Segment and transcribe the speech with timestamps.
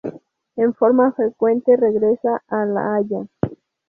[0.55, 3.27] En forma frecuente regresa a La Haya.